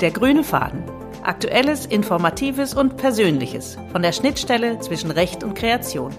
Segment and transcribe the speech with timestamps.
[0.00, 0.82] Der grüne Faden.
[1.22, 6.12] Aktuelles, Informatives und Persönliches von der Schnittstelle zwischen Recht und Kreation.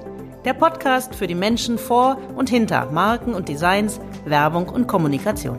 [0.45, 5.57] Der Podcast für die Menschen vor und hinter Marken und Designs, Werbung und Kommunikation.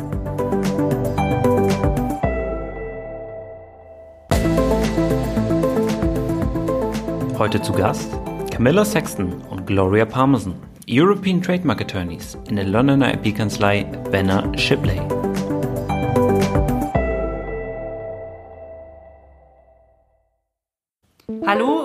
[7.38, 8.10] Heute zu Gast
[8.50, 10.56] Camilla Sexton und Gloria Parmesan,
[10.90, 15.00] European Trademark Attorneys in der Londoner IP-Kanzlei Benner Shipley.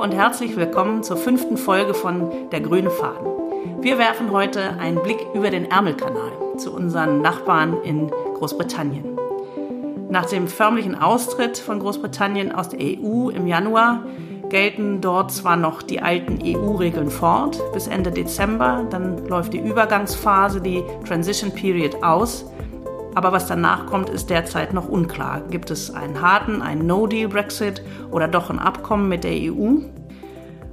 [0.03, 3.25] Und herzlich willkommen zur fünften Folge von Der grüne Faden.
[3.79, 9.17] Wir werfen heute einen Blick über den Ärmelkanal zu unseren Nachbarn in Großbritannien.
[10.09, 14.03] Nach dem förmlichen Austritt von Großbritannien aus der EU im Januar
[14.49, 20.59] gelten dort zwar noch die alten EU-Regeln fort bis Ende Dezember, dann läuft die Übergangsphase,
[20.59, 22.43] die Transition Period aus.
[23.15, 25.41] Aber was danach kommt, ist derzeit noch unklar.
[25.49, 29.75] Gibt es einen harten, einen No-Deal-Brexit oder doch ein Abkommen mit der EU?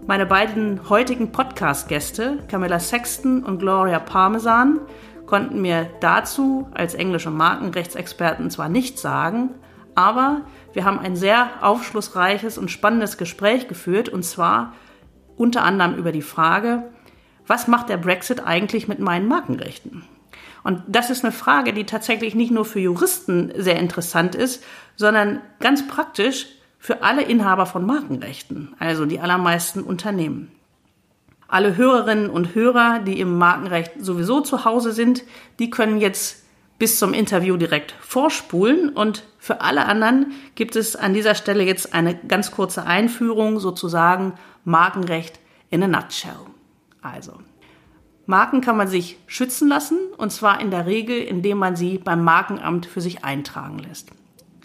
[0.07, 4.81] Meine beiden heutigen Podcast-Gäste, Camilla Sexton und Gloria Parmesan,
[5.27, 9.51] konnten mir dazu als englische Markenrechtsexperten zwar nichts sagen,
[9.95, 10.41] aber
[10.73, 14.73] wir haben ein sehr aufschlussreiches und spannendes Gespräch geführt und zwar
[15.37, 16.85] unter anderem über die Frage,
[17.47, 20.05] was macht der Brexit eigentlich mit meinen Markenrechten?
[20.63, 24.63] Und das ist eine Frage, die tatsächlich nicht nur für Juristen sehr interessant ist,
[24.97, 26.47] sondern ganz praktisch
[26.79, 30.51] für alle Inhaber von Markenrechten, also die allermeisten Unternehmen.
[31.49, 35.25] Alle Hörerinnen und Hörer, die im Markenrecht sowieso zu Hause sind,
[35.59, 36.45] die können jetzt
[36.79, 41.93] bis zum Interview direkt vorspulen und für alle anderen gibt es an dieser Stelle jetzt
[41.93, 46.33] eine ganz kurze Einführung, sozusagen Markenrecht in a nutshell.
[47.03, 47.35] Also,
[48.31, 52.23] Marken kann man sich schützen lassen, und zwar in der Regel, indem man sie beim
[52.23, 54.11] Markenamt für sich eintragen lässt.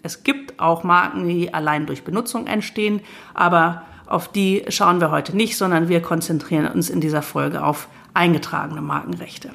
[0.02, 3.00] Es gibt auch Marken, die allein durch Benutzung entstehen,
[3.34, 7.88] aber auf die schauen wir heute nicht, sondern wir konzentrieren uns in dieser Folge auf
[8.14, 9.50] eingetragene Markenrechte.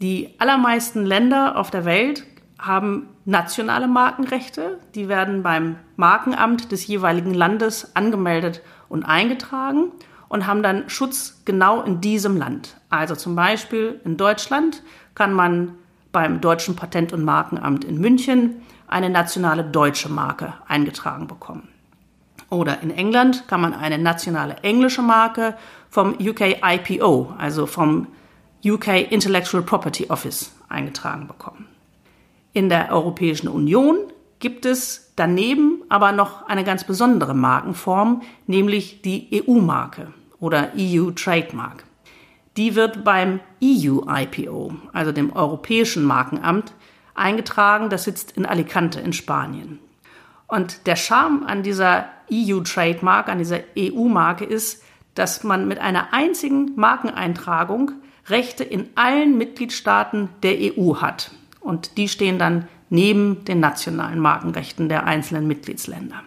[0.00, 2.26] Die allermeisten Länder auf der Welt
[2.58, 4.80] haben nationale Markenrechte.
[4.96, 9.92] Die werden beim Markenamt des jeweiligen Landes angemeldet und eingetragen
[10.32, 12.78] und haben dann Schutz genau in diesem Land.
[12.88, 14.82] Also zum Beispiel in Deutschland
[15.14, 15.74] kann man
[16.10, 21.68] beim Deutschen Patent- und Markenamt in München eine nationale deutsche Marke eingetragen bekommen.
[22.48, 25.54] Oder in England kann man eine nationale englische Marke
[25.90, 28.06] vom UK IPO, also vom
[28.64, 31.68] UK Intellectual Property Office, eingetragen bekommen.
[32.54, 33.98] In der Europäischen Union
[34.38, 41.84] gibt es daneben aber noch eine ganz besondere Markenform, nämlich die EU-Marke oder EU Trademark.
[42.56, 46.74] Die wird beim EU IPO, also dem Europäischen Markenamt,
[47.14, 47.88] eingetragen.
[47.88, 49.78] Das sitzt in Alicante in Spanien.
[50.48, 54.82] Und der Charme an dieser EU Trademark, an dieser EU-Marke ist,
[55.14, 57.92] dass man mit einer einzigen Markeneintragung
[58.26, 61.30] Rechte in allen Mitgliedstaaten der EU hat.
[61.60, 66.22] Und die stehen dann neben den nationalen Markenrechten der einzelnen Mitgliedsländer.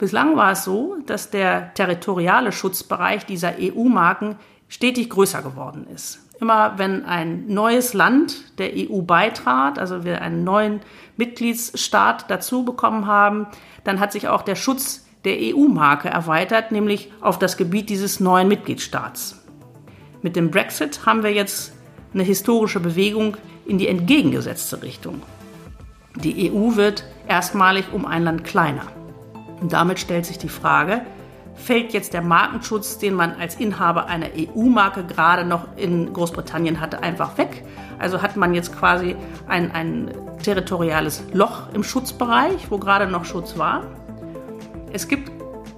[0.00, 6.20] Bislang war es so, dass der territoriale Schutzbereich dieser EU-Marken stetig größer geworden ist.
[6.40, 10.80] Immer wenn ein neues Land der EU beitrat, also wir einen neuen
[11.18, 13.46] Mitgliedsstaat dazu bekommen haben,
[13.84, 18.48] dann hat sich auch der Schutz der EU-Marke erweitert, nämlich auf das Gebiet dieses neuen
[18.48, 19.44] Mitgliedstaats.
[20.22, 21.74] Mit dem Brexit haben wir jetzt
[22.14, 23.36] eine historische Bewegung
[23.66, 25.20] in die entgegengesetzte Richtung.
[26.16, 28.86] Die EU wird erstmalig um ein Land kleiner.
[29.60, 31.02] Und damit stellt sich die Frage,
[31.54, 37.02] fällt jetzt der Markenschutz, den man als Inhaber einer EU-Marke gerade noch in Großbritannien hatte,
[37.02, 37.64] einfach weg?
[37.98, 39.16] Also hat man jetzt quasi
[39.46, 40.10] ein, ein
[40.42, 43.82] territoriales Loch im Schutzbereich, wo gerade noch Schutz war?
[44.92, 45.30] Es gibt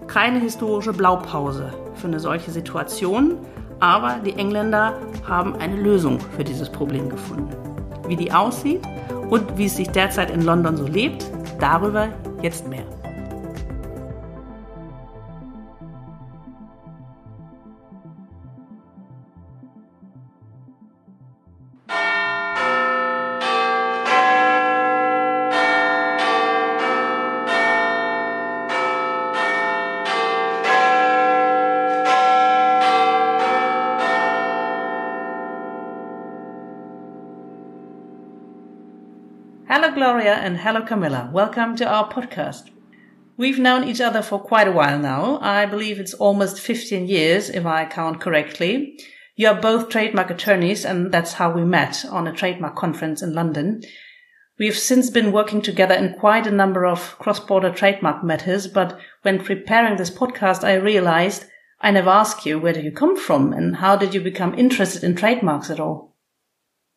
[0.07, 3.39] keine historische Blaupause für eine solche Situation,
[3.81, 4.95] aber die Engländer
[5.27, 7.51] haben eine Lösung für dieses Problem gefunden.
[8.07, 8.83] Wie die aussieht
[9.29, 11.27] und wie es sich derzeit in London so lebt,
[11.59, 12.09] darüber
[12.43, 12.85] jetzt mehr.
[40.03, 41.31] Gloria, and hello, Camilla.
[41.33, 42.71] Welcome to our podcast.
[43.37, 45.39] We've known each other for quite a while now.
[45.41, 48.99] I believe it's almost 15 years, if I count correctly.
[49.37, 53.33] You are both trademark attorneys, and that's how we met on a trademark conference in
[53.33, 53.83] London.
[54.59, 58.99] We have since been working together in quite a number of cross-border trademark matters, but
[59.23, 61.45] when preparing this podcast, I realized
[61.81, 65.05] I never asked you where do you come from and how did you become interested
[65.05, 66.17] in trademarks at all?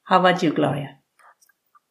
[0.06, 0.98] How about you, Gloria?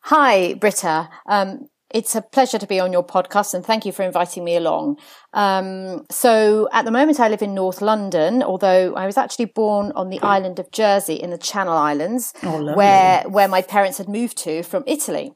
[0.09, 1.09] Hi, Britta.
[1.25, 4.55] Um, it's a pleasure to be on your podcast and thank you for inviting me
[4.55, 4.99] along.
[5.33, 9.93] Um, so at the moment I live in North London, although I was actually born
[9.93, 14.09] on the island of Jersey in the Channel Islands, oh, where, where my parents had
[14.11, 15.33] moved to from Italy.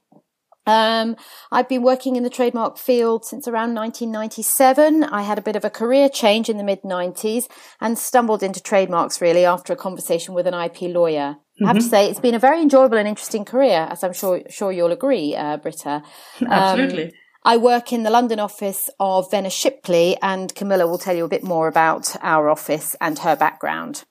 [0.67, 1.17] Um,
[1.50, 5.05] I've been working in the trademark field since around 1997.
[5.05, 7.44] I had a bit of a career change in the mid 90s
[7.81, 11.38] and stumbled into trademarks really after a conversation with an IP lawyer.
[11.58, 11.64] Mm-hmm.
[11.64, 14.43] I have to say it's been a very enjoyable and interesting career, as I'm sure
[14.49, 16.02] sure you'll agree, uh, Britta.
[16.40, 17.12] Um, Absolutely.
[17.44, 21.28] I work in the London office of Venner Shipley, and Camilla will tell you a
[21.28, 24.05] bit more about our office and her background.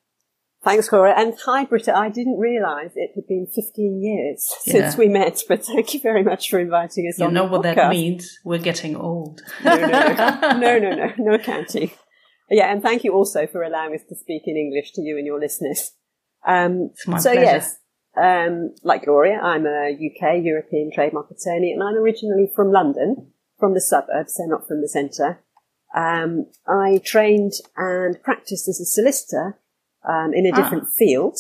[0.64, 1.14] Thanks, Cora.
[1.18, 1.96] And hi, Britta.
[1.96, 4.74] I didn't realise it had been 15 years yeah.
[4.74, 7.62] since we met, but thank you very much for inviting us you on know what
[7.62, 7.76] podcast.
[7.76, 8.40] that means?
[8.44, 9.42] We're getting old.
[9.64, 11.92] no, no, no, no, no, no counting.
[12.50, 15.26] Yeah, and thank you also for allowing us to speak in English to you and
[15.26, 15.92] your listeners.
[16.48, 17.42] Um, so pleasure.
[17.42, 17.78] yes,
[18.18, 23.74] um, like Gloria, I'm a UK European trademark attorney, and I'm originally from London, from
[23.74, 25.44] the suburbs, so not from the centre.
[25.96, 29.60] Um, I trained and practiced as a solicitor
[30.08, 30.56] um, in a ah.
[30.56, 31.38] different field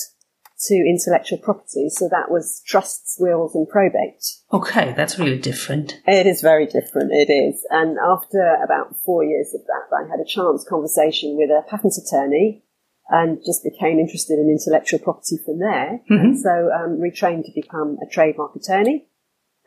[0.59, 1.89] to intellectual property.
[1.89, 4.25] So that was trusts, wills, and probate.
[4.51, 6.01] Okay, that's really different.
[6.07, 7.11] It is very different.
[7.11, 7.65] It is.
[7.69, 11.93] And after about four years of that, I had a chance conversation with a patent
[11.97, 12.63] attorney
[13.09, 16.01] and just became interested in intellectual property from there.
[16.11, 16.35] Mm-hmm.
[16.35, 19.07] so um, retrained to become a trademark attorney.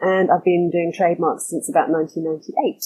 [0.01, 2.85] And I've been doing trademarks since about 1998.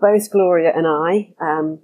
[0.00, 1.80] Both Gloria and I, um,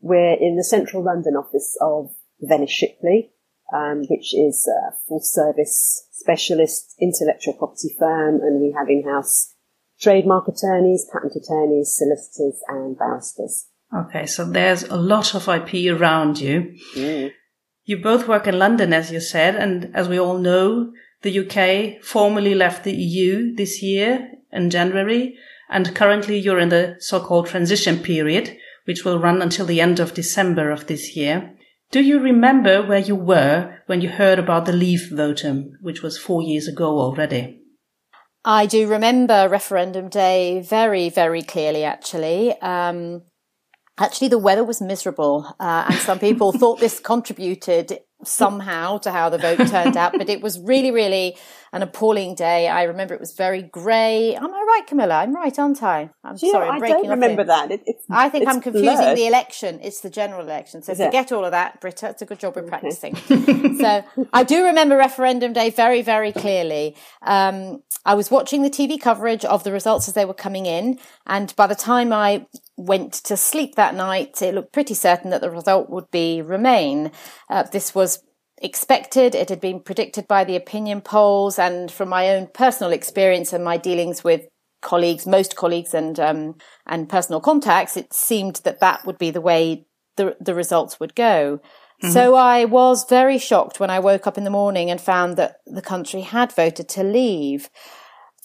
[0.00, 2.10] we're in the central London office of
[2.40, 3.32] Venner Shipley,
[3.72, 9.54] um, which is a full service specialist intellectual property firm, and we have in-house
[10.00, 13.67] trademark attorneys, patent attorneys, solicitors, and barristers.
[13.94, 16.74] Okay, so there's a lot of IP around you.
[16.94, 17.32] Mm.
[17.84, 20.92] You both work in London, as you said, and as we all know,
[21.22, 25.36] the UK formally left the EU this year in January,
[25.70, 30.14] and currently you're in the so-called transition period, which will run until the end of
[30.14, 31.54] December of this year.
[31.90, 36.18] Do you remember where you were when you heard about the Leave votum, which was
[36.18, 37.62] four years ago already?
[38.44, 42.52] I do remember referendum day very, very clearly, actually.
[42.60, 43.22] Um,
[43.98, 49.28] actually, the weather was miserable, uh, and some people thought this contributed somehow to how
[49.28, 51.36] the vote turned out, but it was really, really
[51.72, 52.66] an appalling day.
[52.66, 54.34] I remember it was very grey.
[54.34, 55.16] Am I right, Camilla?
[55.16, 56.10] I'm right, aren't I?
[56.24, 57.70] I'm Do sorry, I'm I don't remember that.
[57.70, 59.16] It, I think I'm confusing blurred.
[59.18, 59.78] the election.
[59.82, 60.82] It's the general election.
[60.82, 61.34] So Is forget it?
[61.34, 62.08] all of that, Britta.
[62.08, 63.14] It's a good job we're practicing.
[63.76, 66.96] so I do remember referendum day very, very clearly.
[67.22, 70.98] Um, I was watching the TV coverage of the results as they were coming in.
[71.26, 72.46] And by the time I
[72.78, 77.10] went to sleep that night, it looked pretty certain that the result would be Remain.
[77.50, 78.22] Uh, this was
[78.62, 79.34] expected.
[79.34, 83.64] It had been predicted by the opinion polls, and from my own personal experience and
[83.64, 84.46] my dealings with
[84.80, 86.54] colleagues, most colleagues, and um,
[86.86, 89.86] and personal contacts, it seemed that that would be the way
[90.16, 91.60] the the results would go.
[92.02, 92.12] Mm-hmm.
[92.12, 95.56] So I was very shocked when I woke up in the morning and found that
[95.66, 97.68] the country had voted to leave.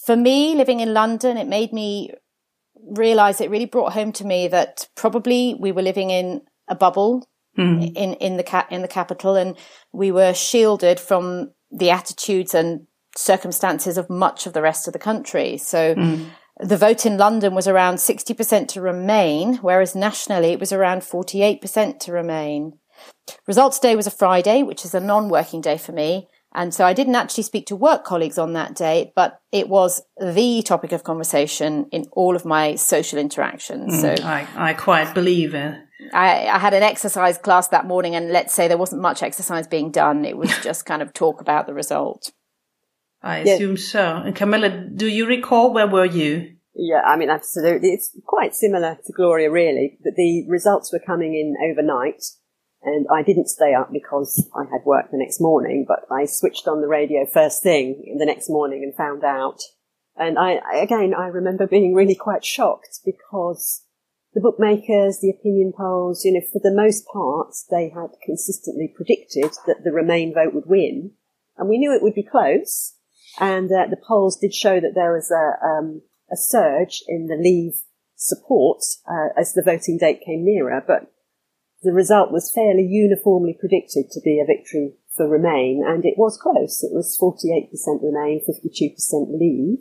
[0.05, 2.13] For me, living in London, it made me
[2.91, 7.27] realize it really brought home to me that probably we were living in a bubble
[7.57, 7.91] mm.
[7.95, 9.57] in in the ca- in the capital, and
[9.91, 14.99] we were shielded from the attitudes and circumstances of much of the rest of the
[14.99, 15.57] country.
[15.57, 15.95] So.
[15.95, 16.25] Mm.
[16.59, 21.99] The vote in London was around 60% to remain, whereas nationally it was around 48%
[22.01, 22.73] to remain.
[23.47, 26.27] Results day was a Friday, which is a non working day for me.
[26.55, 30.01] And so I didn't actually speak to work colleagues on that day, but it was
[30.19, 33.93] the topic of conversation in all of my social interactions.
[33.93, 35.75] Mm, so I, I quite believe it.
[36.13, 39.67] I, I, had an exercise class that morning, and let's say there wasn't much exercise
[39.67, 40.25] being done.
[40.25, 42.31] It was just kind of talk about the result.
[43.21, 44.17] I assume so.
[44.17, 46.55] And Camilla, do you recall where were you?
[46.75, 47.89] Yeah, I mean, absolutely.
[47.89, 52.23] It's quite similar to Gloria, really, that the results were coming in overnight.
[52.85, 56.67] And I didn't stay up because I had work the next morning, but I switched
[56.67, 59.61] on the radio first thing the next morning and found out.
[60.17, 63.85] And I, again, I remember being really quite shocked because
[64.33, 69.51] the bookmakers, the opinion polls, you know, for the most part, they had consistently predicted
[69.65, 71.11] that the Remain vote would win.
[71.57, 72.95] And we knew it would be close.
[73.39, 77.35] And uh, the polls did show that there was a, um, a surge in the
[77.35, 77.75] Leave
[78.15, 80.83] support uh, as the voting date came nearer.
[80.85, 81.12] But
[81.83, 85.83] the result was fairly uniformly predicted to be a victory for Remain.
[85.85, 86.83] And it was close.
[86.83, 87.69] It was 48%
[88.01, 89.79] Remain, 52% Leave.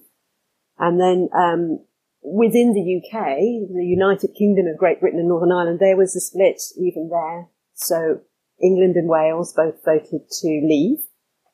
[0.79, 1.81] And then um,
[2.23, 3.37] within the UK,
[3.73, 7.49] the United Kingdom of Great Britain and Northern Ireland, there was a split even there.
[7.75, 8.21] So
[8.61, 10.99] England and Wales both voted to leave,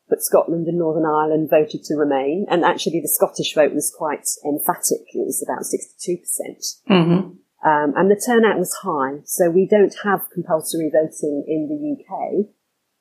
[0.08, 2.46] but Scotland and Northern Ireland voted to remain.
[2.48, 5.04] And actually, the Scottish vote was quite emphatic.
[5.12, 6.20] It was about 62%.
[6.20, 7.34] percent mm hmm
[7.64, 9.20] um, and the turnout was high.
[9.24, 12.46] So we don't have compulsory voting in the UK.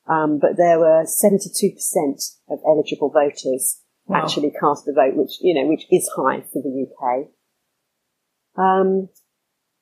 [0.08, 1.44] Um, but there were 72%
[2.48, 4.22] of eligible voters wow.
[4.22, 7.28] actually cast a vote, which, you know, which is high for the UK.
[8.56, 9.10] Um,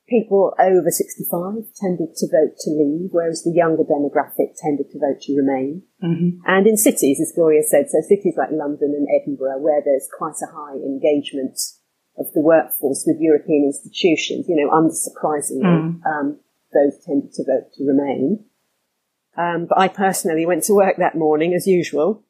[0.08, 5.22] people over 65 tended to vote to leave, whereas the younger demographic tended to vote
[5.22, 5.82] to remain.
[6.02, 6.42] Mm-hmm.
[6.44, 10.36] And in cities, as Gloria said, so cities like London and Edinburgh, where there's quite
[10.42, 11.58] a high engagement
[12.18, 16.00] of the workforce with European institutions, you know, unsurprisingly, mm.
[16.06, 16.38] um,
[16.72, 18.44] those tended to vote to remain.
[19.36, 22.24] Um, but I personally went to work that morning as usual,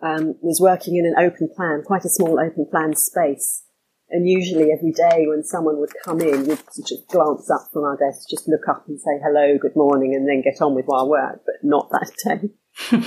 [0.00, 3.64] um, was working in an open plan, quite a small open plan space.
[4.10, 7.84] And usually every day when someone would come in, we'd sort of glance up from
[7.84, 10.86] our desk, just look up and say hello, good morning, and then get on with
[10.90, 12.50] our work, but not that day.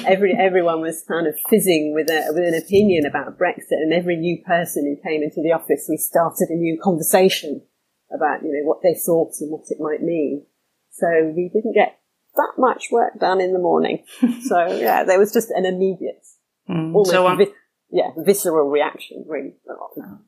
[0.06, 4.18] Every, everyone was kind of fizzing with a, with an opinion about Brexit and every
[4.18, 7.62] new person who came into the office, we started a new conversation
[8.14, 10.46] about, you know, what they thought and what it might mean.
[10.92, 12.00] So we didn't get
[12.36, 14.04] that much work done in the morning.
[14.44, 16.26] so yeah, there was just an immediate,
[16.70, 17.54] mm, almost so vi-
[17.90, 19.26] yeah, visceral reaction.
[19.28, 19.54] Really,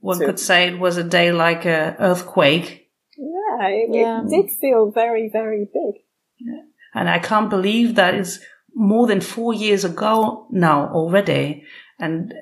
[0.02, 2.90] one could say it was a day like a earthquake.
[3.18, 4.22] Yeah, it, yeah.
[4.24, 6.02] it did feel very, very big.
[6.40, 6.62] Yeah.
[6.94, 8.40] And I can't believe that is
[8.76, 11.64] more than four years ago now already.
[11.98, 12.34] And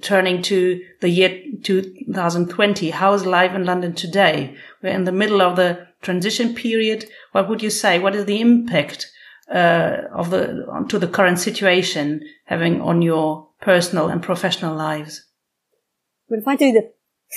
[0.00, 4.56] turning to the year 2020, how is life in London today?
[4.82, 7.06] We're in the middle of the transition period.
[7.32, 7.98] What would you say?
[7.98, 9.10] What is the impact
[9.52, 15.26] uh, of the to the current situation having on your personal and professional lives?
[16.28, 16.92] Well, if I do the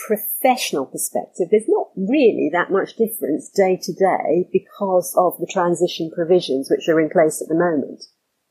[0.08, 6.12] professional perspective, there's not really that much difference day to day because of the transition
[6.14, 8.04] provisions which are in place at the moment.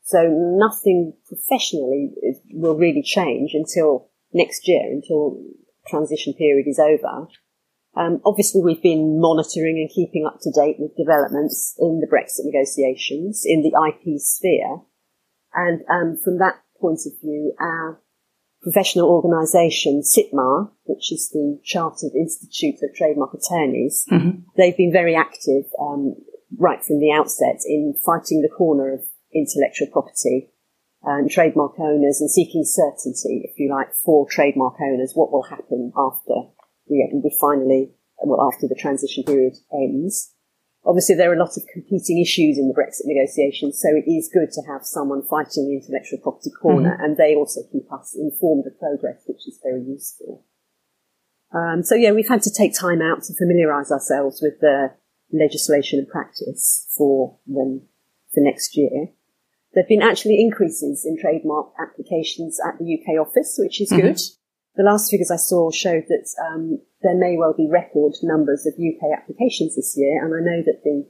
[0.03, 5.41] So nothing professionally is, will really change until next year, until
[5.87, 7.27] transition period is over.
[7.95, 12.45] Um, obviously, we've been monitoring and keeping up to date with developments in the Brexit
[12.45, 14.81] negotiations in the IP sphere.
[15.53, 18.01] And um, from that point of view, our
[18.63, 24.39] professional organisation, CITMA, which is the Chartered Institute of Trademark Attorneys, mm-hmm.
[24.57, 26.15] they've been very active um,
[26.57, 29.01] right from the outset in fighting the corner of
[29.33, 30.49] intellectual property
[31.03, 35.91] and trademark owners and seeking certainty, if you like, for trademark owners, what will happen
[35.97, 36.33] after
[36.87, 37.91] we, we finally,
[38.23, 40.32] well, after the transition period ends.
[40.85, 44.29] Obviously, there are a lot of competing issues in the Brexit negotiations, so it is
[44.31, 47.03] good to have someone fighting the intellectual property corner, mm-hmm.
[47.03, 50.43] and they also keep us informed of progress, which is very useful.
[51.53, 54.91] Um, so yeah, we've had to take time out to familiarise ourselves with the
[55.31, 57.83] legislation and practice for when
[58.33, 59.09] for next year.
[59.73, 64.07] There have been actually increases in trademark applications at the UK office, which is mm-hmm.
[64.07, 64.19] good.
[64.75, 68.73] The last figures I saw showed that um, there may well be record numbers of
[68.73, 71.05] UK applications this year, and I know that the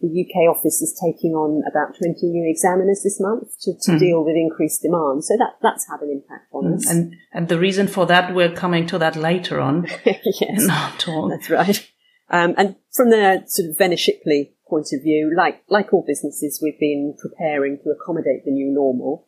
[0.00, 3.98] the UK office is taking on about 20 new examiners this month to, to mm.
[3.98, 5.24] deal with increased demand.
[5.24, 6.76] So that, that's had an impact on mm.
[6.76, 6.88] us.
[6.88, 9.88] And, and the reason for that, we're coming to that later on.
[10.04, 10.66] yes.
[10.66, 11.28] Not all.
[11.28, 11.90] That's right.
[12.30, 16.60] Um, and from the sort of Venner Shipley point of view, like, like all businesses,
[16.62, 19.26] we've been preparing to accommodate the new normal.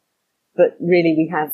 [0.54, 1.52] But really we have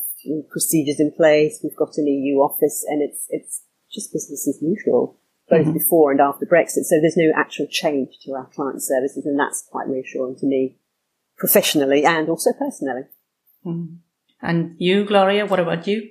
[0.49, 1.59] procedures in place.
[1.63, 5.19] We've got an EU office and it's, it's just business as usual,
[5.49, 5.73] both mm-hmm.
[5.73, 6.83] before and after Brexit.
[6.83, 10.77] So there's no actual change to our client services and that's quite reassuring to me
[11.37, 13.03] professionally and also personally.
[13.65, 13.97] Mm.
[14.41, 16.09] And you, Gloria, what about you?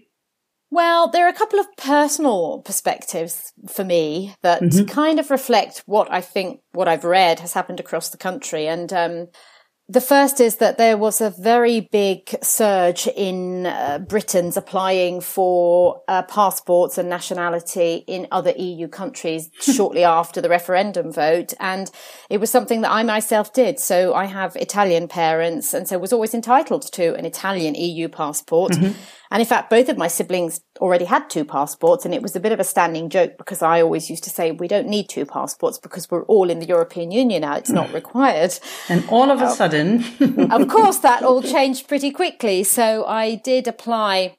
[0.70, 4.86] Well, there are a couple of personal perspectives for me that mm-hmm.
[4.86, 8.66] kind of reflect what I think, what I've read has happened across the country.
[8.66, 9.28] And, um,
[9.88, 16.02] the first is that there was a very big surge in uh, Britons applying for
[16.08, 21.54] uh, passports and nationality in other EU countries shortly after the referendum vote.
[21.60, 21.88] And
[22.28, 23.78] it was something that I myself did.
[23.78, 28.72] So I have Italian parents and so was always entitled to an Italian EU passport.
[28.72, 28.98] Mm-hmm.
[29.30, 32.40] And in fact, both of my siblings already had two passports and it was a
[32.40, 35.26] bit of a standing joke because I always used to say, we don't need two
[35.26, 37.56] passports because we're all in the European Union now.
[37.56, 37.94] It's not mm.
[37.94, 38.58] required.
[38.88, 40.04] And all of a sudden,
[40.52, 42.62] of course, that all changed pretty quickly.
[42.64, 44.36] So I did apply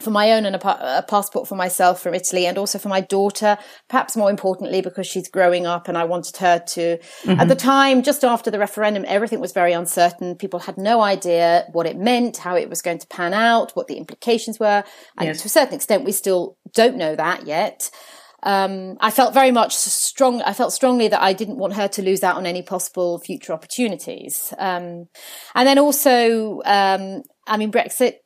[0.00, 3.00] for my own and a, a, passport for myself from Italy and also for my
[3.00, 3.56] daughter,
[3.88, 7.40] perhaps more importantly because she's growing up and I wanted her to, mm-hmm.
[7.40, 10.36] at the time, just after the referendum, everything was very uncertain.
[10.36, 13.86] People had no idea what it meant, how it was going to pan out, what
[13.86, 14.84] the implications were.
[15.18, 15.42] And yes.
[15.42, 17.90] to a certain extent, we still don't know that yet.
[18.42, 20.42] Um, I felt very much strong.
[20.42, 23.54] I felt strongly that I didn't want her to lose out on any possible future
[23.54, 24.52] opportunities.
[24.58, 25.08] Um,
[25.54, 28.16] and then also, um, I mean, Brexit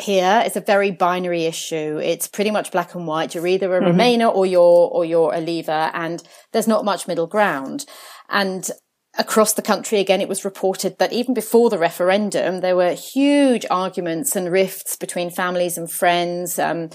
[0.00, 1.98] here is a very binary issue.
[2.02, 3.34] It's pretty much black and white.
[3.34, 3.98] You're either a mm-hmm.
[3.98, 7.86] Remainer or you're, or you're a leaver and there's not much middle ground.
[8.28, 8.70] And
[9.18, 13.66] across the country, again, it was reported that even before the referendum, there were huge
[13.70, 16.58] arguments and rifts between families and friends.
[16.58, 16.90] Um,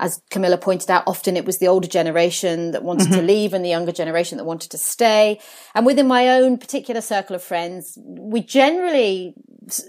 [0.00, 3.20] as Camilla pointed out, often it was the older generation that wanted mm-hmm.
[3.20, 5.38] to leave and the younger generation that wanted to stay.
[5.74, 9.34] And within my own particular circle of friends, we generally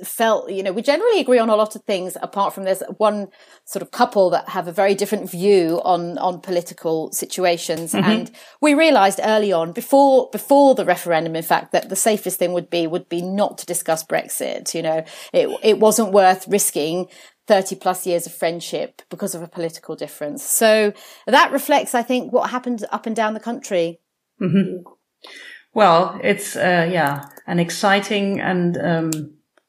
[0.03, 3.29] felt, you know, we generally agree on a lot of things apart from there's one
[3.63, 7.93] sort of couple that have a very different view on, on political situations.
[7.93, 8.11] Mm-hmm.
[8.11, 12.51] And we realized early on before, before the referendum, in fact, that the safest thing
[12.51, 14.75] would be, would be not to discuss Brexit.
[14.75, 17.07] You know, it, it wasn't worth risking
[17.47, 20.43] 30 plus years of friendship because of a political difference.
[20.43, 20.93] So
[21.25, 23.99] that reflects, I think, what happened up and down the country.
[24.39, 24.83] Mm-hmm.
[25.73, 29.11] Well, it's, uh, yeah, an exciting and, um,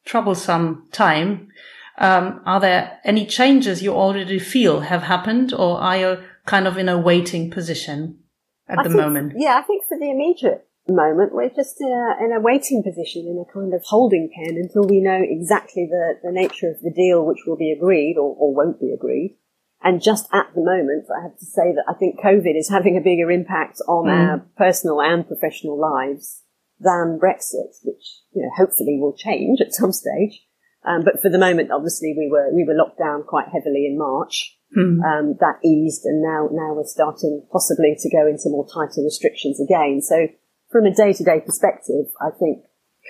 [0.05, 1.49] troublesome time.
[1.97, 6.77] Um, are there any changes you already feel have happened or are you kind of
[6.77, 8.19] in a waiting position
[8.67, 9.33] at I the think, moment?
[9.37, 13.27] Yeah, I think for the immediate moment, we're just in a, in a waiting position,
[13.27, 16.91] in a kind of holding pen until we know exactly the, the nature of the
[16.91, 19.37] deal which will be agreed or, or won't be agreed.
[19.81, 22.97] And just at the moment, I have to say that I think COVID is having
[22.97, 24.11] a bigger impact on mm.
[24.11, 26.41] our personal and professional lives
[26.79, 30.41] than Brexit, which, you know, hopefully will change at some stage.
[30.85, 33.97] Um, but for the moment, obviously, we were we were locked down quite heavily in
[33.97, 34.57] March.
[34.75, 34.99] Mm.
[35.03, 39.61] Um, that eased, and now now we're starting possibly to go into more tighter restrictions
[39.61, 40.01] again.
[40.01, 40.27] So
[40.73, 42.65] from a day to day perspective, I think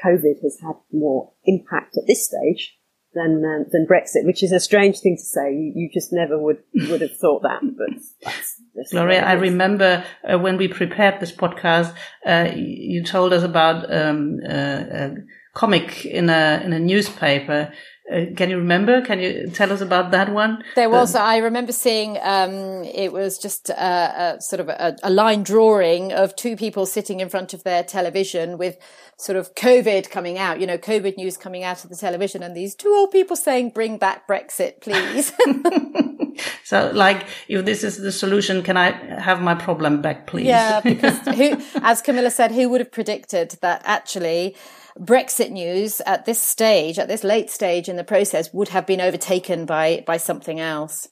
[0.05, 2.77] COVID has had more impact at this stage
[3.13, 5.51] than uh, than Brexit, which is a strange thing to say.
[5.53, 10.57] You, you just never would would have thought that, but Gloria, I remember uh, when
[10.57, 11.95] we prepared this podcast,
[12.25, 15.15] uh, you told us about um, uh, a
[15.53, 17.71] comic in a in a newspaper
[18.11, 19.01] uh, can you remember?
[19.01, 20.63] Can you tell us about that one?
[20.75, 21.15] There was.
[21.15, 22.17] I remember seeing.
[22.21, 26.85] Um, it was just a, a sort of a, a, line drawing of two people
[26.85, 28.77] sitting in front of their television with
[29.15, 30.59] sort of COVID coming out.
[30.59, 33.69] You know, COVID news coming out of the television, and these two old people saying,
[33.69, 35.31] "Bring back Brexit, please."
[36.63, 40.47] so, like, if this is the solution, can I have my problem back, please?
[40.47, 44.55] Yeah, because who, as Camilla said, who would have predicted that actually?
[44.99, 49.01] Brexit news at this stage, at this late stage in the process, would have been
[49.01, 51.07] overtaken by by something else.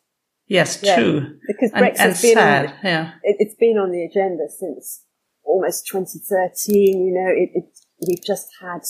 [0.47, 1.39] Yes, true.
[1.47, 3.11] Because Brexit's and, and been sad, on, yeah.
[3.23, 5.05] It, has been on the agenda since
[5.43, 7.07] almost 2013.
[7.07, 8.81] You know, it, it, we've just had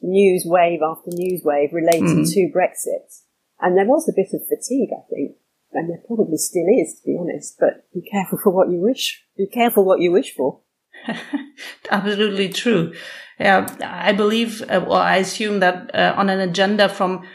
[0.00, 2.32] news wave after news wave related mm.
[2.32, 3.22] to Brexit,
[3.60, 5.36] and there was a bit of fatigue, I think,
[5.72, 7.56] and there probably still is, to be honest.
[7.58, 9.24] But be careful for what you wish.
[9.36, 10.60] Be careful what you wish for.
[11.90, 12.92] Absolutely true.
[13.38, 17.26] Yeah, I believe, uh, or I assume that uh, on an agenda from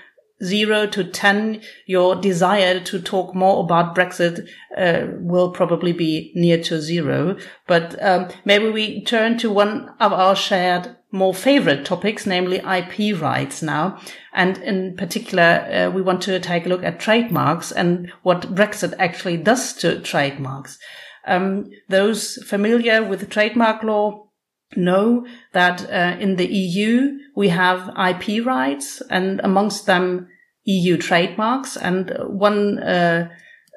[0.44, 6.62] zero to 10, your desire to talk more about Brexit uh, will probably be near
[6.64, 7.38] to zero.
[7.68, 13.22] But um, maybe we turn to one of our shared more favorite topics, namely IP
[13.22, 14.00] rights now.
[14.34, 18.94] And in particular, uh, we want to take a look at trademarks and what Brexit
[18.98, 20.80] actually does to trademarks.
[21.26, 24.30] Um, those familiar with trademark law
[24.76, 30.28] know that uh, in the EU we have IP rights and amongst them
[30.66, 31.78] EU trademarks.
[31.78, 33.30] And one uh,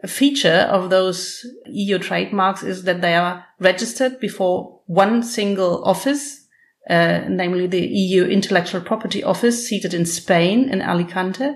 [0.06, 6.46] feature of those EU trademarks is that they are registered before one single office,
[6.88, 11.54] uh, namely the EU Intellectual Property Office seated in Spain in Alicante.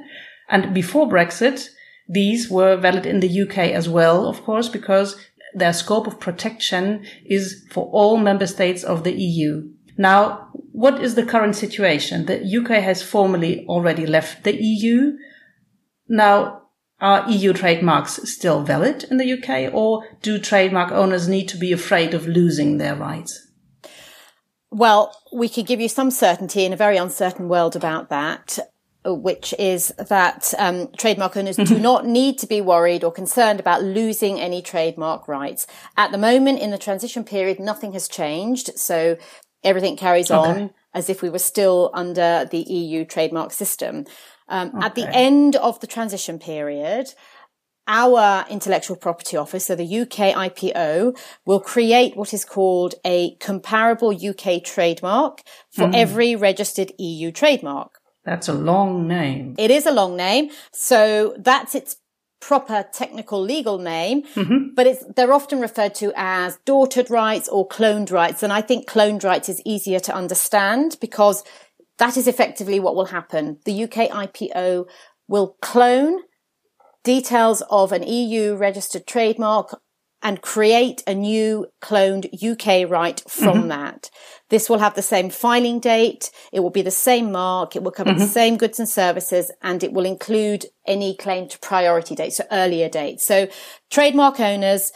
[0.48, 1.68] And before Brexit,
[2.08, 5.16] these were valid in the UK as well, of course, because
[5.54, 9.68] their scope of protection is for all member states of the EU.
[9.96, 12.26] Now, what is the current situation?
[12.26, 15.12] The UK has formally already left the EU.
[16.08, 16.62] Now,
[17.00, 21.72] are EU trademarks still valid in the UK or do trademark owners need to be
[21.72, 23.48] afraid of losing their rights?
[24.70, 28.58] Well, we could give you some certainty in a very uncertain world about that
[29.04, 31.82] which is that um, trademark owners do mm-hmm.
[31.82, 35.66] not need to be worried or concerned about losing any trademark rights.
[35.96, 39.16] At the moment, in the transition period, nothing has changed, so
[39.64, 40.50] everything carries okay.
[40.50, 44.04] on as if we were still under the EU trademark system.
[44.48, 44.86] Um, okay.
[44.86, 47.14] At the end of the transition period,
[47.86, 54.10] our intellectual property office, so the UK IPO, will create what is called a comparable
[54.10, 55.94] UK trademark for mm.
[55.94, 57.99] every registered EU trademark.
[58.24, 59.54] That's a long name.
[59.58, 60.50] It is a long name.
[60.72, 61.96] So that's its
[62.40, 64.74] proper technical legal name, mm-hmm.
[64.74, 68.42] but it's, they're often referred to as daughtered rights or cloned rights.
[68.42, 71.44] And I think cloned rights is easier to understand because
[71.98, 73.58] that is effectively what will happen.
[73.64, 74.86] The UK IPO
[75.28, 76.20] will clone
[77.04, 79.80] details of an EU registered trademark
[80.22, 83.68] and create a new cloned UK right from mm-hmm.
[83.68, 84.10] that.
[84.50, 86.30] This will have the same filing date.
[86.52, 87.76] It will be the same mark.
[87.76, 88.18] It will cover mm-hmm.
[88.18, 92.88] the same goods and services and it will include any claimed priority dates, so earlier
[92.88, 93.24] dates.
[93.24, 93.48] So
[93.90, 94.92] trademark owners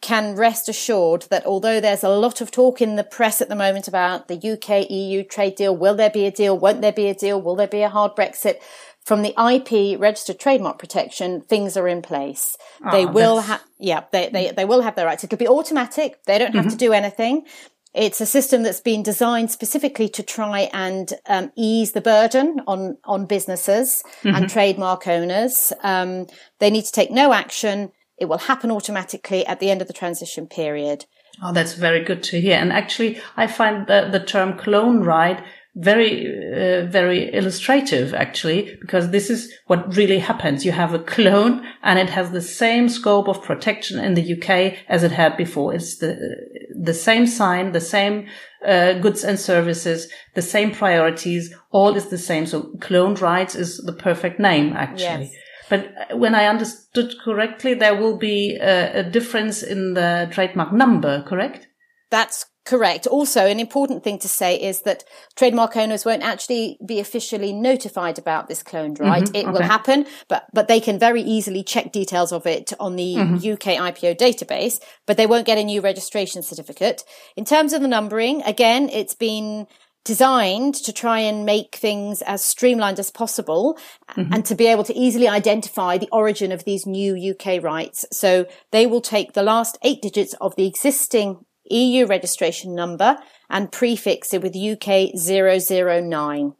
[0.00, 3.56] can rest assured that although there's a lot of talk in the press at the
[3.56, 6.58] moment about the UK EU trade deal, will there be a deal?
[6.58, 7.40] Won't there be a deal?
[7.40, 8.56] Will there be a hard Brexit?
[9.04, 12.56] From the IP registered trademark protection, things are in place.
[12.84, 15.24] Oh, they will have, yeah, they, they, they will have their rights.
[15.24, 16.22] It could be automatic.
[16.26, 16.72] They don't have mm-hmm.
[16.72, 17.46] to do anything.
[17.92, 22.98] It's a system that's been designed specifically to try and um, ease the burden on
[23.04, 24.36] on businesses mm-hmm.
[24.36, 25.72] and trademark owners.
[25.82, 26.26] Um,
[26.60, 27.90] they need to take no action.
[28.16, 31.06] It will happen automatically at the end of the transition period.
[31.42, 32.58] Oh, that's very good to hear.
[32.58, 35.42] And actually, I find the, the term clone right
[35.80, 40.64] very, uh, very illustrative actually, because this is what really happens.
[40.64, 44.74] You have a clone and it has the same scope of protection in the UK
[44.88, 45.74] as it had before.
[45.74, 46.36] It's the,
[46.78, 48.26] the same sign, the same,
[48.64, 52.44] uh, goods and services, the same priorities, all is the same.
[52.44, 55.30] So cloned rights is the perfect name actually.
[55.30, 55.34] Yes.
[55.70, 60.74] But uh, when I understood correctly, there will be a, a difference in the trademark
[60.74, 61.68] number, correct?
[62.10, 63.08] That's Correct.
[63.08, 65.02] Also, an important thing to say is that
[65.34, 69.24] trademark owners won't actually be officially notified about this cloned right.
[69.24, 69.50] Mm-hmm, it okay.
[69.50, 73.34] will happen, but, but they can very easily check details of it on the mm-hmm.
[73.34, 77.02] UK IPO database, but they won't get a new registration certificate.
[77.36, 79.66] In terms of the numbering, again, it's been
[80.04, 83.76] designed to try and make things as streamlined as possible
[84.10, 84.32] mm-hmm.
[84.32, 88.06] and to be able to easily identify the origin of these new UK rights.
[88.12, 93.16] So they will take the last eight digits of the existing EU registration number
[93.48, 96.54] and prefix it with UK 009.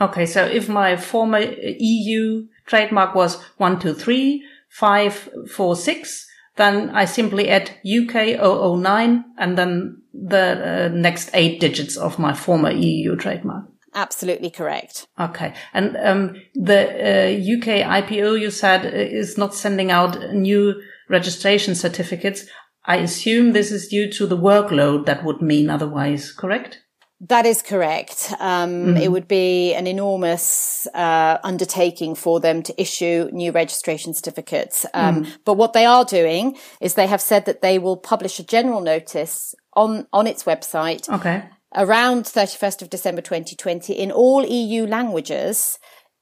[0.00, 9.24] Okay, so if my former EU trademark was 123546, then I simply add UK 009
[9.38, 13.66] and then the uh, next eight digits of my former EU trademark.
[13.94, 15.06] Absolutely correct.
[15.20, 15.54] Okay.
[15.72, 22.46] And um, the uh, UK IPO, you said, is not sending out new registration certificates.
[22.86, 26.80] I assume this is due to the workload that would mean otherwise, correct?
[27.20, 28.34] That is correct.
[28.38, 28.96] Um, mm-hmm.
[28.98, 34.84] It would be an enormous uh, undertaking for them to issue new registration certificates.
[34.92, 35.36] Um, mm.
[35.44, 38.82] But what they are doing is they have said that they will publish a general
[38.82, 41.44] notice on on its website okay.
[41.74, 45.78] around 31st of December 2020 in all EU languages,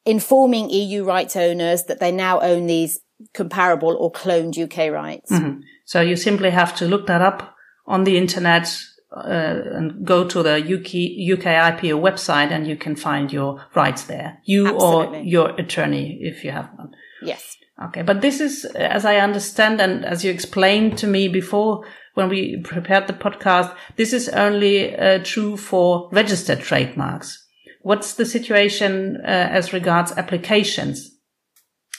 [0.06, 3.00] informing EU rights owners that they now own these
[3.34, 5.32] comparable or cloned UK rights.
[5.32, 5.60] Mm-hmm.
[5.92, 7.54] So you simply have to look that up
[7.86, 8.66] on the internet
[9.14, 14.04] uh, and go to the UK, UK IPO website and you can find your rights
[14.04, 14.38] there.
[14.46, 15.18] You Absolutely.
[15.18, 16.94] or your attorney if you have one.
[17.20, 17.58] Yes.
[17.88, 18.00] Okay.
[18.00, 22.62] But this is, as I understand and as you explained to me before when we
[22.62, 27.38] prepared the podcast, this is only uh, true for registered trademarks.
[27.82, 31.11] What's the situation uh, as regards applications?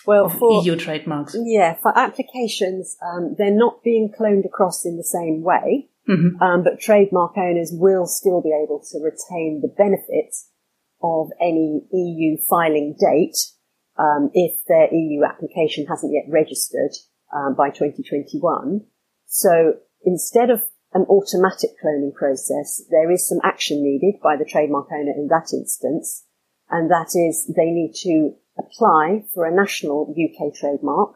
[0.06, 1.36] Well, for EU trademarks.
[1.40, 6.42] Yeah, for applications, um, they're not being cloned across in the same way, mm-hmm.
[6.42, 10.50] um, but trademark owners will still be able to retain the benefits
[11.02, 13.36] of any EU filing date
[13.98, 16.92] um, if their EU application hasn't yet registered
[17.36, 18.82] um, by 2021.
[19.26, 20.64] So instead of
[20.94, 25.50] an automatic cloning process, there is some action needed by the trademark owner in that
[25.52, 26.26] instance,
[26.70, 31.16] and that is they need to apply for a national UK trademark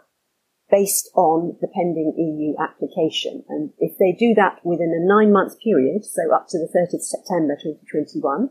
[0.70, 3.44] based on the pending EU application.
[3.48, 7.04] And if they do that within a nine month period, so up to the 30th
[7.04, 8.50] September 2021,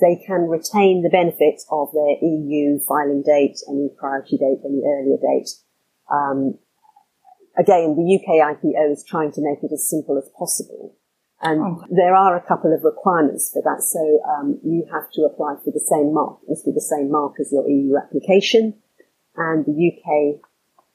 [0.00, 5.18] they can retain the benefit of their EU filing date, any priority date, any earlier
[5.18, 5.50] date.
[6.12, 6.58] Um,
[7.58, 10.96] again, the UK IPO is trying to make it as simple as possible.
[11.40, 11.86] And okay.
[11.90, 13.82] there are a couple of requirements for that.
[13.82, 16.40] So um, you have to apply for the same mark.
[16.42, 18.74] It must be the same mark as your EU application.
[19.36, 20.40] And the UK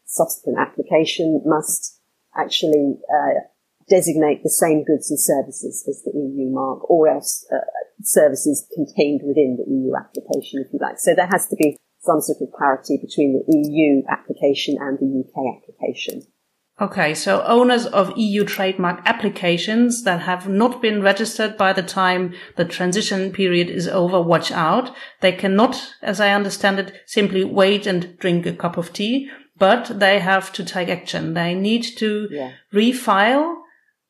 [0.06, 2.02] subsequent application must
[2.36, 3.48] actually uh,
[3.88, 7.64] designate the same goods and services as the EU mark or else uh,
[8.04, 11.00] services contained within the EU application, if you like.
[11.00, 15.24] So there has to be some sort of parity between the EU application and the
[15.24, 16.22] UK application.
[16.82, 22.34] Okay, so owners of EU trademark applications that have not been registered by the time
[22.56, 24.92] the transition period is over, watch out.
[25.22, 29.30] They cannot, as I understand it, simply wait and drink a cup of tea.
[29.58, 31.34] but they have to take action.
[31.34, 32.52] They need to yeah.
[32.74, 33.56] refile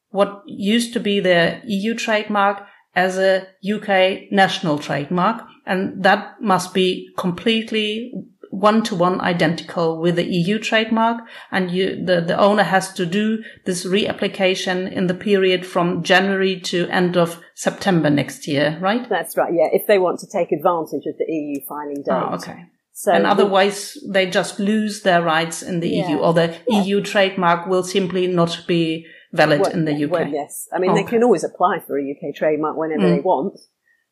[0.09, 5.43] what used to be their EU trademark as a UK national trademark.
[5.65, 8.13] And that must be completely
[8.63, 11.17] one to one identical with the EU trademark.
[11.51, 16.61] And you, the, the owner has to do this reapplication in the period from January
[16.61, 19.07] to end of September next year, right?
[19.09, 19.51] That's right.
[19.53, 19.67] Yeah.
[19.73, 22.11] If they want to take advantage of the EU filing date.
[22.11, 22.63] Oh, okay.
[22.93, 26.11] So and otherwise the, they just lose their rights in the yeah.
[26.11, 26.83] EU or the yeah.
[26.83, 30.11] EU trademark will simply not be valid well, in the UK.
[30.11, 30.69] Well, yes.
[30.71, 31.03] I mean, okay.
[31.03, 33.15] they can always apply for a UK trademark whenever mm.
[33.15, 33.59] they want.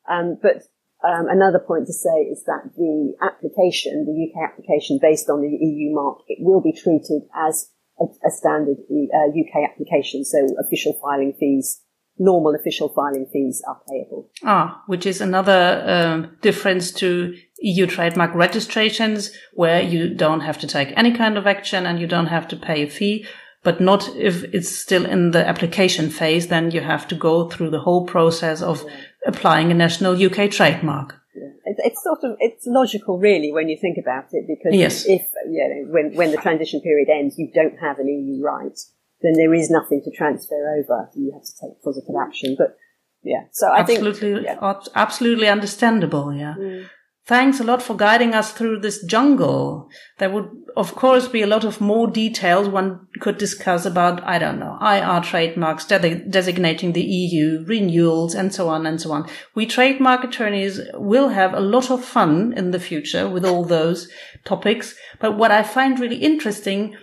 [0.09, 0.63] Um, but
[1.03, 5.49] um, another point to say is that the application, the UK application based on the
[5.49, 10.23] EU mark, it will be treated as a, a standard uh, UK application.
[10.23, 11.81] So official filing fees,
[12.19, 14.29] normal official filing fees are payable.
[14.43, 20.67] Ah, which is another um, difference to EU trademark registrations where you don't have to
[20.67, 23.25] take any kind of action and you don't have to pay a fee
[23.63, 26.47] but not if it's still in the application phase.
[26.47, 28.93] Then you have to go through the whole process of yeah.
[29.25, 31.15] Applying a national UK trademark.
[31.35, 31.47] Yeah.
[31.65, 35.05] It's, it's, sort of it's logical, really, when you think about it, because yes.
[35.05, 38.77] if you know when when the transition period ends, you don't have an EU right,
[39.21, 41.09] then there is nothing to transfer over.
[41.15, 42.55] You have to take positive action.
[42.57, 42.77] But
[43.23, 44.73] yeah, so I absolutely, think yeah.
[44.95, 46.33] absolutely understandable.
[46.33, 46.55] Yeah.
[46.57, 46.89] Mm.
[47.27, 49.89] Thanks a lot for guiding us through this jungle.
[50.17, 54.39] There would, of course, be a lot of more details one could discuss about, I
[54.39, 59.29] don't know, IR trademarks, de- designating the EU, renewals, and so on and so on.
[59.53, 64.09] We trademark attorneys will have a lot of fun in the future with all those
[64.43, 64.95] topics.
[65.19, 66.97] But what I find really interesting,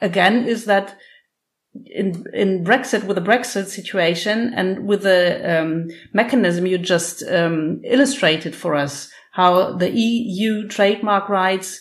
[0.00, 0.98] again, is that
[1.86, 7.80] in in Brexit with the Brexit situation and with the um, mechanism you just um,
[7.84, 11.80] illustrated for us, how the EU trademark rights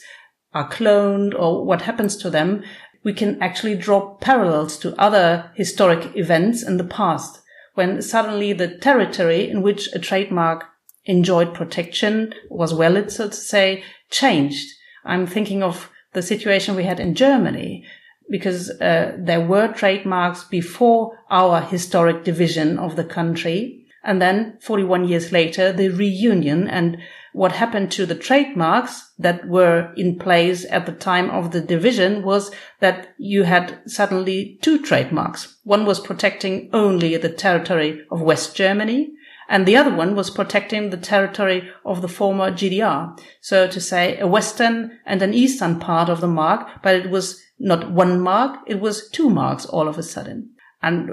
[0.54, 2.64] are cloned or what happens to them,
[3.04, 7.42] we can actually draw parallels to other historic events in the past
[7.76, 10.66] when suddenly the territory in which a trademark
[11.06, 14.68] enjoyed protection was valid, so to say, changed.
[15.06, 17.86] I'm thinking of the situation we had in Germany
[18.30, 23.86] because uh, there were trademarks before our historic division of the country.
[24.04, 26.98] And then 41 years later, the reunion and
[27.34, 32.24] what happened to the trademarks that were in place at the time of the division
[32.24, 35.58] was that you had suddenly two trademarks.
[35.64, 39.12] One was protecting only the territory of West Germany
[39.50, 43.20] and the other one was protecting the territory of the former GDR.
[43.42, 47.42] So to say a western and an eastern part of the mark, but it was
[47.58, 50.52] not one mark, it was two marks all of a sudden.
[50.84, 51.10] And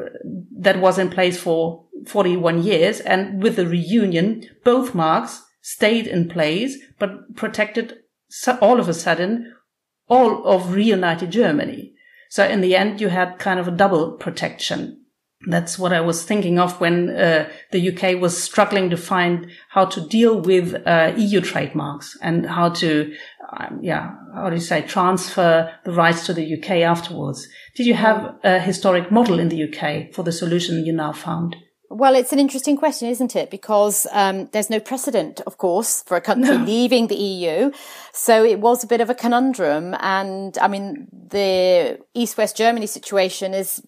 [0.59, 3.01] that was in place for 41 years.
[3.01, 7.99] And with the reunion, both marks stayed in place, but protected
[8.61, 9.53] all of a sudden
[10.09, 11.93] all of reunited Germany.
[12.31, 15.05] So in the end, you had kind of a double protection.
[15.49, 19.87] That's what I was thinking of when uh, the UK was struggling to find how
[19.87, 23.13] to deal with uh, EU trademarks and how to,
[23.57, 27.49] um, yeah, how do you say, transfer the rights to the UK afterwards.
[27.75, 31.57] Did you have a historic model in the UK for the solution you now found?
[31.89, 33.51] Well, it's an interesting question, isn't it?
[33.51, 36.65] Because um, there's no precedent, of course, for a country no.
[36.65, 37.71] leaving the EU.
[38.13, 39.95] So it was a bit of a conundrum.
[40.01, 43.83] And I mean, the East West Germany situation is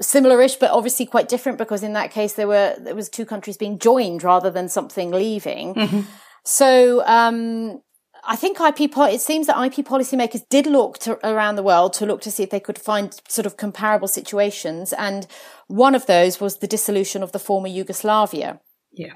[0.00, 3.56] similar-ish, but obviously quite different because in that case there were there was two countries
[3.56, 5.74] being joined rather than something leaving.
[5.74, 6.00] Mm-hmm.
[6.44, 7.82] So um,
[8.24, 12.06] I think IP, it seems that IP policymakers did look to, around the world to
[12.06, 14.92] look to see if they could find sort of comparable situations.
[14.92, 15.26] And
[15.66, 18.60] one of those was the dissolution of the former Yugoslavia.
[18.92, 19.14] Yeah.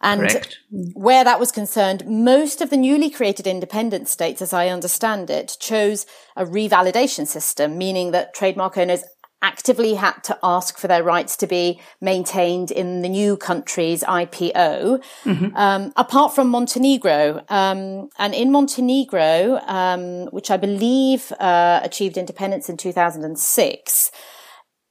[0.00, 0.58] And Correct.
[0.94, 5.56] where that was concerned, most of the newly created independent states, as I understand it,
[5.58, 9.04] chose a revalidation system, meaning that trademark owners
[9.42, 15.02] actively had to ask for their rights to be maintained in the new country's IPO,
[15.24, 15.56] mm-hmm.
[15.56, 17.44] um, apart from Montenegro.
[17.48, 24.10] Um, and in Montenegro, um, which I believe uh, achieved independence in 2006,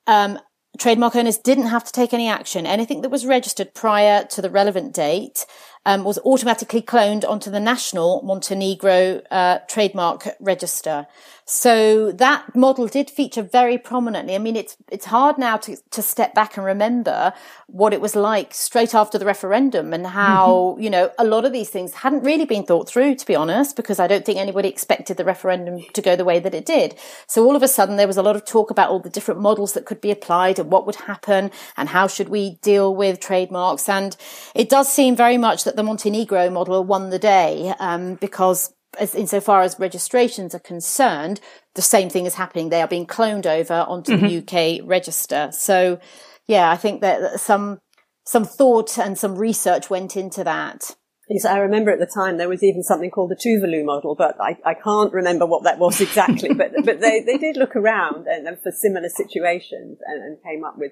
[0.07, 0.39] um,
[0.77, 2.65] trademark owners didn't have to take any action.
[2.65, 5.45] Anything that was registered prior to the relevant date
[5.85, 11.07] um, was automatically cloned onto the national Montenegro uh, trademark register.
[11.47, 14.33] So that model did feature very prominently.
[14.33, 17.33] I mean, it's, it's hard now to, to step back and remember
[17.67, 20.81] what it was like straight after the referendum and how, mm-hmm.
[20.81, 23.75] you know, a lot of these things hadn't really been thought through, to be honest,
[23.75, 26.95] because I don't think anybody expected the referendum to go the way that it did.
[27.27, 29.39] So all of a sudden there was a lot of talk about all the different
[29.39, 33.19] models that could be applied and what would happen and how should we deal with
[33.19, 33.87] trademarks.
[33.87, 34.17] And
[34.55, 39.15] it does seem very much that the Montenegro model won the day, um, because as
[39.15, 41.39] insofar as registrations are concerned,
[41.75, 42.69] the same thing is happening.
[42.69, 44.25] They are being cloned over onto mm-hmm.
[44.25, 45.49] the UK register.
[45.51, 45.99] So,
[46.47, 47.79] yeah, I think that some
[48.25, 50.95] some thought and some research went into that.
[51.29, 54.39] Yes, I remember at the time there was even something called the Tuvalu model, but
[54.39, 56.53] I, I can't remember what that was exactly.
[56.53, 60.63] but but they, they did look around and, and for similar situations and, and, came
[60.63, 60.91] up with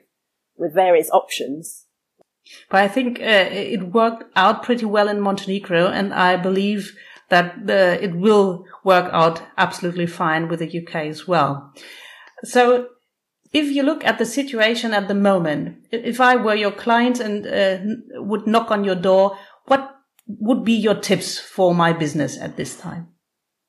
[0.58, 1.86] with various options.
[2.70, 6.98] But I think uh, it worked out pretty well in Montenegro, and I believe
[7.34, 11.74] that uh, it will work out absolutely fine with the UK as well.
[12.44, 12.90] So
[13.52, 17.48] if you look at the situation at the moment, if I were your client and
[17.48, 19.96] uh, would knock on your door, what
[20.28, 23.08] would be your tips for my business at this time?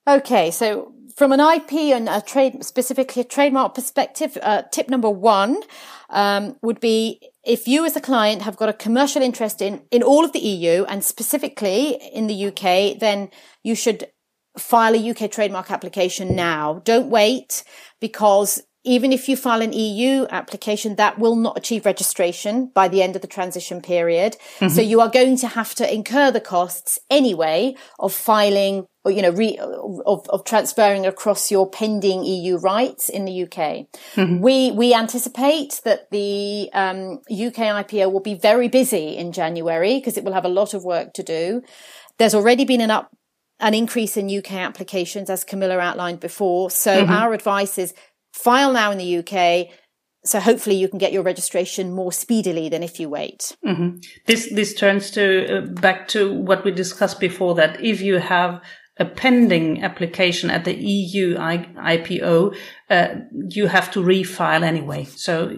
[0.06, 5.08] Okay, so from an IP and a trade, specifically a trademark perspective, uh, tip number
[5.10, 5.56] one
[6.10, 10.02] um, would be if you as a client have got a commercial interest in in
[10.02, 13.30] all of the EU and specifically in the UK, then
[13.62, 14.06] you should
[14.58, 16.80] file a UK trademark application now.
[16.84, 17.64] Don't wait
[18.00, 23.02] because even if you file an EU application, that will not achieve registration by the
[23.02, 24.36] end of the transition period.
[24.58, 24.68] Mm-hmm.
[24.68, 29.20] So you are going to have to incur the costs anyway of filing or, you
[29.20, 33.86] know, re, of, of transferring across your pending EU rights in the UK.
[34.14, 34.40] Mm-hmm.
[34.40, 40.16] We, we anticipate that the um, UK IPO will be very busy in January because
[40.16, 41.62] it will have a lot of work to do.
[42.18, 43.14] There's already been an up,
[43.60, 46.70] an increase in UK applications, as Camilla outlined before.
[46.70, 47.12] So mm-hmm.
[47.12, 47.92] our advice is
[48.32, 49.68] file now in the UK.
[50.24, 53.54] So hopefully you can get your registration more speedily than if you wait.
[53.64, 53.98] Mm-hmm.
[54.26, 58.62] This this turns to uh, back to what we discussed before that if you have
[58.96, 62.54] a pending application at the EU I- IPO,
[62.90, 63.08] uh,
[63.48, 65.04] you have to refile anyway.
[65.04, 65.56] So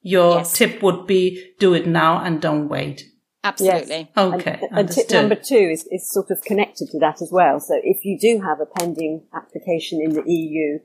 [0.00, 0.52] your yes.
[0.52, 3.04] tip would be do it now and don't wait.
[3.44, 4.10] Absolutely.
[4.16, 4.34] Yes.
[4.34, 4.58] Okay.
[4.70, 7.58] And, and tip number two is, is sort of connected to that as well.
[7.60, 10.78] So if you do have a pending application in the EU,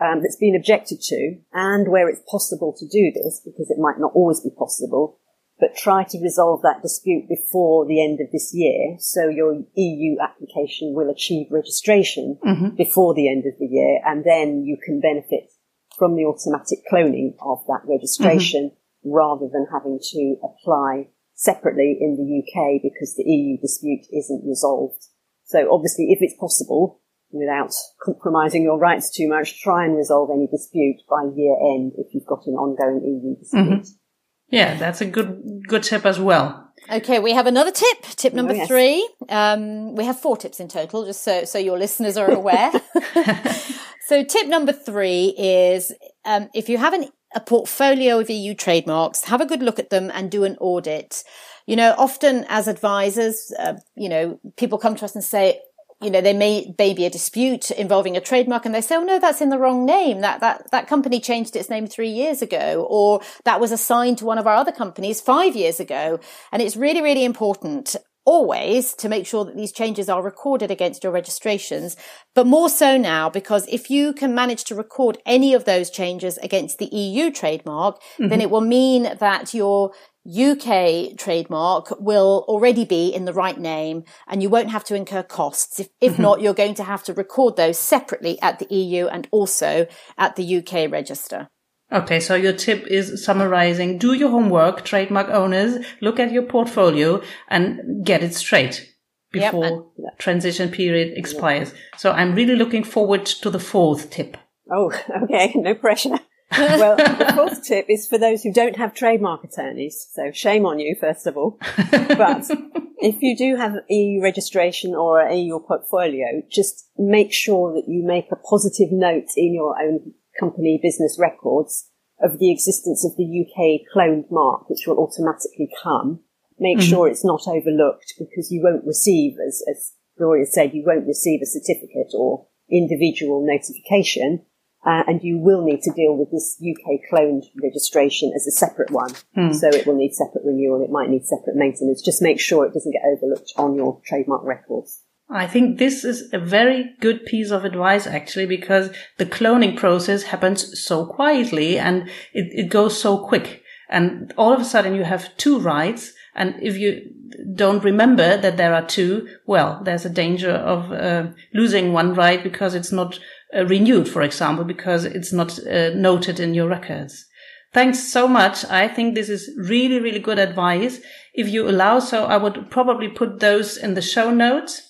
[0.00, 3.98] um, that's been objected to and where it's possible to do this, because it might
[3.98, 5.18] not always be possible,
[5.60, 8.96] but try to resolve that dispute before the end of this year.
[8.98, 12.76] So your EU application will achieve registration mm-hmm.
[12.76, 15.50] before the end of the year and then you can benefit
[15.98, 19.10] from the automatic cloning of that registration mm-hmm.
[19.10, 25.06] rather than having to apply separately in the UK because the EU dispute isn't resolved.
[25.44, 30.46] So obviously if it's possible, without compromising your rights too much, try and resolve any
[30.46, 33.82] dispute by year end if you've got an ongoing EU dispute.
[33.82, 34.07] Mm-hmm.
[34.50, 36.68] Yeah, that's a good good tip as well.
[36.90, 38.02] Okay, we have another tip.
[38.02, 38.68] Tip number oh, yes.
[38.68, 39.08] three.
[39.28, 42.72] Um, we have four tips in total, just so so your listeners are aware.
[44.06, 45.92] so, tip number three is
[46.24, 49.90] um, if you have an, a portfolio of EU trademarks, have a good look at
[49.90, 51.24] them and do an audit.
[51.66, 55.60] You know, often as advisors, uh, you know, people come to us and say,
[56.00, 59.02] you know, there may, may be a dispute involving a trademark and they say, oh
[59.02, 60.20] no, that's in the wrong name.
[60.20, 64.24] That, that, that company changed its name three years ago, or that was assigned to
[64.24, 66.20] one of our other companies five years ago.
[66.52, 71.02] And it's really, really important always to make sure that these changes are recorded against
[71.02, 71.96] your registrations,
[72.34, 76.36] but more so now because if you can manage to record any of those changes
[76.38, 78.28] against the EU trademark, mm-hmm.
[78.28, 79.92] then it will mean that your
[80.28, 85.22] UK trademark will already be in the right name and you won't have to incur
[85.22, 85.80] costs.
[85.80, 86.22] If, if mm-hmm.
[86.22, 89.86] not, you're going to have to record those separately at the EU and also
[90.18, 91.48] at the UK register.
[91.90, 97.22] Okay, so your tip is summarizing, do your homework, trademark owners, look at your portfolio
[97.48, 98.94] and get it straight
[99.32, 101.72] before yep, and- transition period expires.
[101.96, 104.36] So I'm really looking forward to the fourth tip.
[104.70, 104.92] Oh,
[105.24, 106.20] okay, no pressure
[106.58, 110.08] well, the fourth tip is for those who don't have trademark attorneys.
[110.12, 111.58] So shame on you, first of all.
[111.60, 112.50] But
[112.98, 118.02] if you do have EU registration or an EU portfolio, just make sure that you
[118.04, 123.24] make a positive note in your own company business records of the existence of the
[123.24, 126.20] UK cloned mark, which will automatically come.
[126.58, 126.88] Make mm-hmm.
[126.88, 131.40] sure it's not overlooked because you won't receive, as, as Gloria said, you won't receive
[131.42, 134.44] a certificate or individual notification
[134.86, 138.90] uh, and you will need to deal with this UK cloned registration as a separate
[138.90, 139.12] one.
[139.34, 139.52] Hmm.
[139.52, 140.82] So it will need separate renewal.
[140.82, 142.02] It might need separate maintenance.
[142.02, 145.02] Just make sure it doesn't get overlooked on your trademark records.
[145.30, 150.22] I think this is a very good piece of advice actually because the cloning process
[150.22, 153.62] happens so quietly and it, it goes so quick.
[153.90, 156.12] And all of a sudden you have two rights.
[156.34, 157.10] And if you
[157.54, 162.42] don't remember that there are two, well, there's a danger of uh, losing one right
[162.42, 163.18] because it's not
[163.56, 167.24] uh, renewed, for example, because it's not uh, noted in your records.
[167.72, 168.64] Thanks so much.
[168.64, 171.00] I think this is really, really good advice.
[171.34, 174.82] If you allow so, I would probably put those in the show notes.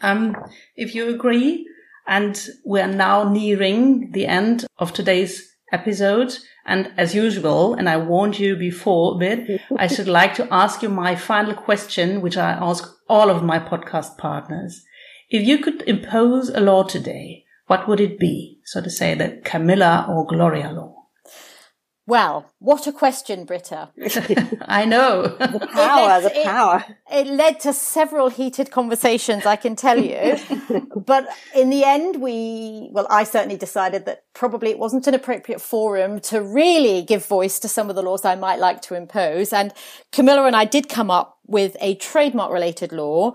[0.00, 0.36] Um,
[0.76, 1.66] if you agree,
[2.06, 6.38] and we're now nearing the end of today's episode.
[6.64, 10.82] And as usual, and I warned you before a bit, I should like to ask
[10.82, 14.84] you my final question, which I ask all of my podcast partners.
[15.30, 18.60] If you could impose a law today, what would it be?
[18.64, 20.98] So to say the Camilla or Gloria law.
[22.08, 23.90] Well, what a question, Britta.
[24.62, 25.24] I know.
[25.24, 26.82] The power, the power.
[27.12, 30.38] It, it, led to several heated conversations, I can tell you.
[30.96, 35.60] but in the end, we, well, I certainly decided that probably it wasn't an appropriate
[35.60, 39.52] forum to really give voice to some of the laws I might like to impose.
[39.52, 39.74] And
[40.10, 43.34] Camilla and I did come up with a trademark related law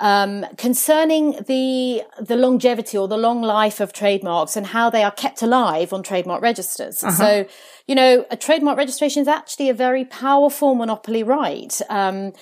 [0.00, 5.10] um, concerning the the longevity or the long life of trademarks and how they are
[5.10, 7.02] kept alive on trademark registers.
[7.02, 7.12] Uh-huh.
[7.12, 7.46] So,
[7.86, 11.80] you know, a trademark registration is actually a very powerful monopoly right.
[11.88, 12.32] Um,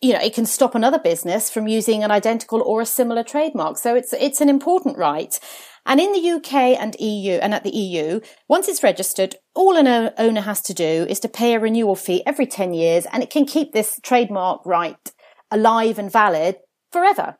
[0.00, 3.78] you know, it can stop another business from using an identical or a similar trademark.
[3.78, 5.38] So it's it's an important right.
[5.84, 10.12] And in the UK and EU and at the EU, once it's registered, all an
[10.16, 13.30] owner has to do is to pay a renewal fee every 10 years and it
[13.30, 15.12] can keep this trademark right
[15.50, 16.56] alive and valid
[16.92, 17.38] forever.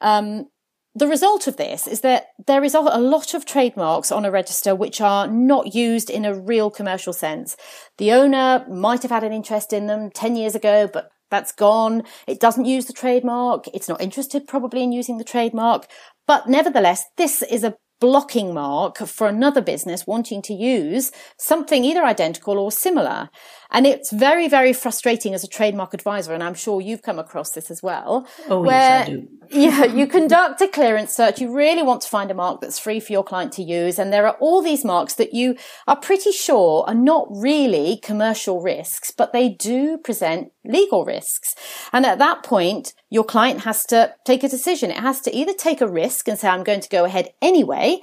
[0.00, 0.46] Um,
[0.94, 4.74] the result of this is that there is a lot of trademarks on a register
[4.74, 7.56] which are not used in a real commercial sense.
[7.96, 12.02] The owner might have had an interest in them 10 years ago, but that's gone.
[12.26, 13.64] It doesn't use the trademark.
[13.72, 15.86] It's not interested probably in using the trademark.
[16.26, 22.04] But nevertheless, this is a blocking mark for another business wanting to use something either
[22.04, 23.30] identical or similar.
[23.72, 26.34] And it's very, very frustrating as a trademark advisor.
[26.34, 28.26] And I'm sure you've come across this as well.
[28.48, 29.28] Oh, where, yes, I do.
[29.50, 31.40] yeah, you conduct a clearance search.
[31.40, 33.98] You really want to find a mark that's free for your client to use.
[33.98, 35.56] And there are all these marks that you
[35.88, 41.54] are pretty sure are not really commercial risks, but they do present legal risks.
[41.92, 44.90] And at that point, your client has to take a decision.
[44.90, 48.00] It has to either take a risk and say, I'm going to go ahead anyway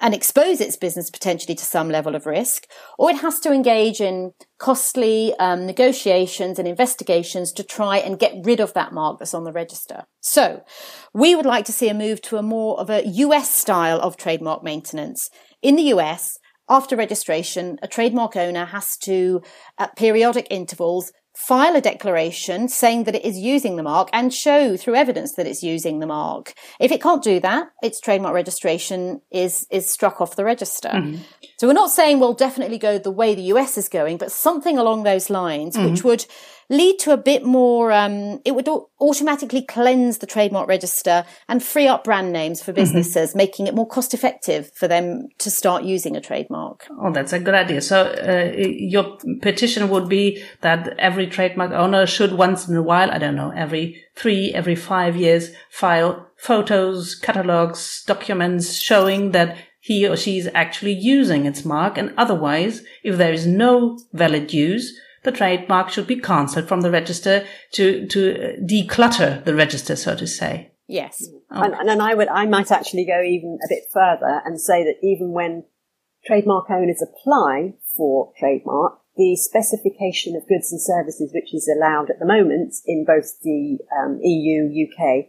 [0.00, 2.66] and expose its business potentially to some level of risk,
[2.98, 8.34] or it has to engage in costly um, negotiations and investigations to try and get
[8.44, 10.04] rid of that mark that's on the register.
[10.20, 10.62] So
[11.14, 14.16] we would like to see a move to a more of a US style of
[14.16, 15.30] trademark maintenance.
[15.62, 16.38] In the US,
[16.68, 19.40] after registration, a trademark owner has to,
[19.78, 24.74] at periodic intervals, file a declaration saying that it is using the mark and show
[24.76, 26.54] through evidence that it's using the mark.
[26.80, 30.88] If it can't do that, its trademark registration is, is struck off the register.
[30.88, 31.22] Mm-hmm.
[31.58, 34.78] So we're not saying we'll definitely go the way the US is going, but something
[34.78, 35.90] along those lines, mm-hmm.
[35.90, 36.24] which would
[36.68, 38.68] lead to a bit more, um, it would
[39.00, 42.80] automatically cleanse the trademark register and free up brand names for mm-hmm.
[42.80, 43.38] businesses, mm-hmm.
[43.38, 46.86] making it more cost effective for them to start using a trademark.
[47.00, 47.80] Oh, that's a good idea.
[47.80, 53.10] So uh, your petition would be that every trademark owner should once in a while,
[53.10, 60.06] I don't know, every three, every five years, file photos, catalogs, documents showing that he
[60.06, 61.96] or she is actually using its mark.
[61.96, 66.90] And otherwise, if there is no valid use, the trademark should be cancelled from the
[66.90, 70.70] register to, to declutter the register, so to say.
[70.86, 71.28] Yes.
[71.50, 71.62] Oh.
[71.62, 74.96] And, and I would, I might actually go even a bit further and say that
[75.02, 75.64] even when
[76.24, 82.18] trademark owners apply for trademark, the specification of goods and services which is allowed at
[82.20, 85.26] the moment in both the um, EU, UK,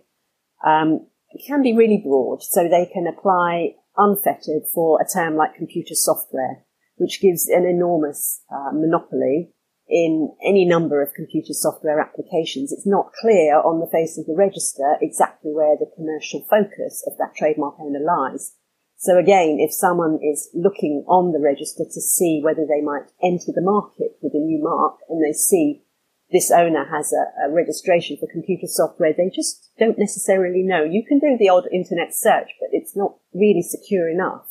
[0.66, 1.08] um,
[1.48, 2.44] can be really broad.
[2.44, 6.66] So they can apply unfettered for a term like computer software,
[6.98, 9.54] which gives an enormous uh, monopoly
[9.90, 14.36] in any number of computer software applications, it's not clear on the face of the
[14.36, 18.54] register exactly where the commercial focus of that trademark owner lies.
[18.98, 23.54] So again, if someone is looking on the register to see whether they might enter
[23.54, 25.84] the market with a new mark and they see
[26.32, 30.84] this owner has a, a registration for computer software, they just don't necessarily know.
[30.84, 34.48] You can do the odd internet search, but it's not really secure enough.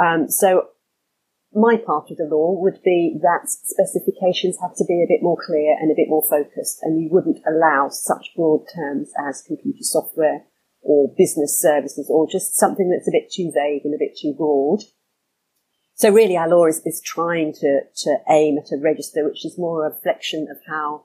[0.00, 0.70] Um, so
[1.52, 5.36] my part of the law would be that specifications have to be a bit more
[5.36, 9.82] clear and a bit more focused, and you wouldn't allow such broad terms as computer
[9.82, 10.44] software
[10.82, 14.34] or business services or just something that's a bit too vague and a bit too
[14.36, 14.80] broad.
[15.94, 19.58] So really our law is, is trying to, to aim at a register which is
[19.58, 21.04] more a reflection of how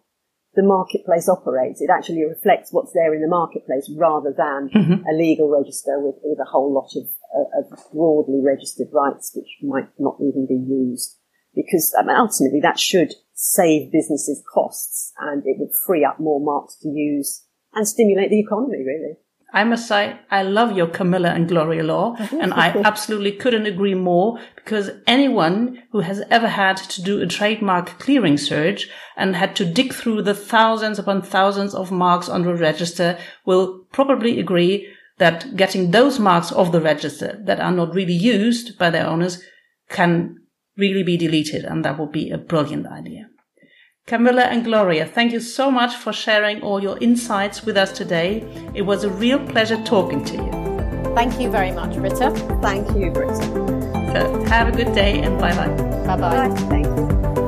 [0.54, 1.82] the marketplace operates.
[1.82, 5.06] It actually reflects what's there in the marketplace rather than mm-hmm.
[5.06, 9.90] a legal register with, with a whole lot of of broadly registered rights which might
[10.00, 11.18] not even be used.
[11.54, 16.40] Because I mean, ultimately that should save businesses costs and it would free up more
[16.40, 19.18] marks to use and stimulate the economy really.
[19.56, 23.94] I must say, I love your Camilla and Gloria law, and I absolutely couldn't agree
[23.94, 29.56] more because anyone who has ever had to do a trademark clearing search and had
[29.56, 34.90] to dig through the thousands upon thousands of marks on the register will probably agree
[35.18, 39.42] that getting those marks off the register that are not really used by their owners
[39.90, 40.38] can
[40.78, 41.64] really be deleted.
[41.64, 43.30] And that would be a brilliant idea.
[44.08, 48.42] Camilla and Gloria, thank you so much for sharing all your insights with us today.
[48.76, 50.52] It was a real pleasure talking to you.
[51.16, 52.30] Thank you very much, Britta.
[52.62, 53.36] Thank you, Britta.
[54.14, 55.68] So have a good day and bye bye.
[56.06, 56.56] Bye bye.
[56.70, 57.45] Thank you.